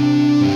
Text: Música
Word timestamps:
Música 0.00 0.50